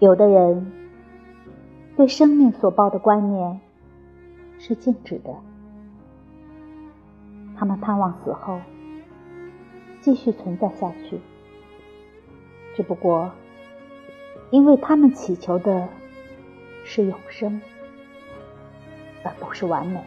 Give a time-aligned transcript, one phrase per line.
[0.00, 0.72] 有的人
[1.96, 3.60] 对生命所抱的观念
[4.60, 5.34] 是静止的，
[7.56, 8.60] 他们盼望死后
[10.00, 11.18] 继续存在下去，
[12.76, 13.32] 只不过
[14.50, 15.88] 因为他们祈求的
[16.84, 17.60] 是永生，
[19.24, 20.00] 而不是完美。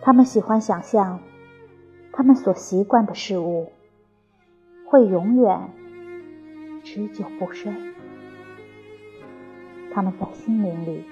[0.00, 1.20] 他们喜欢想象，
[2.10, 3.70] 他们所习惯的事物
[4.86, 5.68] 会永远。
[6.92, 7.72] 持久不衰。
[9.94, 11.04] 他们在心灵里，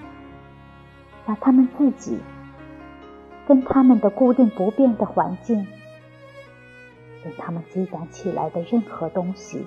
[1.25, 2.19] 把他们自己
[3.47, 5.65] 跟他们的固定不变的环境，
[7.23, 9.65] 跟他们积攒起来的任何东西，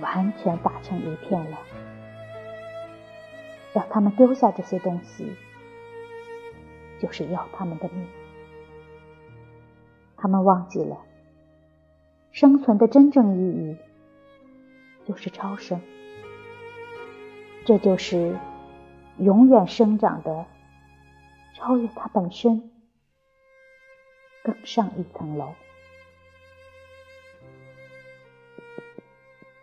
[0.00, 1.56] 完全打成一片了。
[3.72, 5.32] 让他们丢下这些东西，
[6.98, 8.04] 就是要他们的命。
[10.16, 10.96] 他们忘记了
[12.32, 13.76] 生存的真正意义。
[15.10, 15.80] 就是超生，
[17.64, 18.38] 这就是
[19.18, 20.46] 永远生长的，
[21.56, 22.70] 超越它本身，
[24.44, 25.52] 更上一层楼。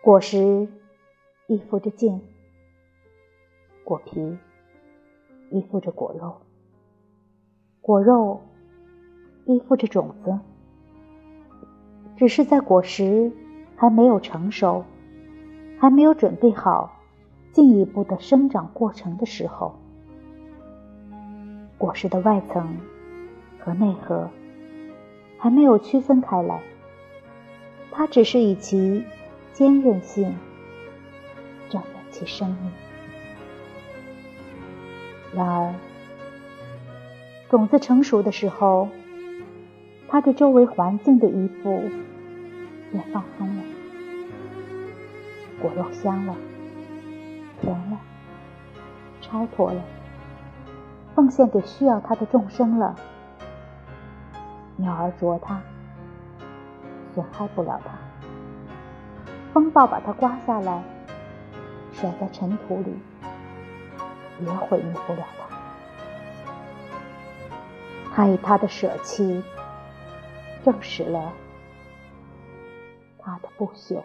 [0.02, 0.68] 果实
[1.46, 2.20] 依附着茎，
[3.84, 4.36] 果皮
[5.50, 6.42] 依附着果肉，
[7.80, 8.42] 果肉
[9.46, 10.38] 依附着种子。
[12.18, 13.32] 只是在果实
[13.78, 14.84] 还没有成熟。
[15.78, 16.98] 还没有准备好
[17.52, 19.74] 进一步的生长过程的时候，
[21.78, 22.76] 果实的外层
[23.60, 24.28] 和内核
[25.38, 26.60] 还没有区分开来，
[27.90, 29.04] 它只是以其
[29.52, 30.36] 坚韧性
[31.68, 32.72] 证明其生命。
[35.34, 35.74] 然而，
[37.48, 38.88] 种子成熟的时候，
[40.08, 41.82] 它对周围环境的依附
[42.92, 43.57] 也放松了。
[45.60, 46.34] 果肉香了，
[47.60, 47.98] 甜了，
[49.20, 49.82] 超脱了，
[51.14, 52.94] 奉献给需要它的众生了。
[54.76, 55.60] 鸟儿啄它，
[57.12, 57.90] 损害不了它；
[59.52, 60.82] 风暴把它刮下来，
[61.92, 62.94] 甩在尘土里，
[64.40, 65.48] 也毁灭不了它。
[68.14, 69.42] 他以他的舍弃，
[70.64, 71.32] 证实了
[73.18, 74.02] 他的不朽。